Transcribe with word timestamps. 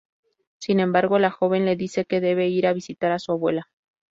Sin 0.57 0.79
embargo, 0.79 1.19
la 1.19 1.29
joven 1.29 1.63
le 1.63 1.75
dice 1.75 2.05
que 2.05 2.21
debe 2.21 2.47
ir 2.47 2.65
a 2.65 2.73
visitar 2.73 3.11
a 3.11 3.19
su 3.19 3.33
abuela. 3.33 3.69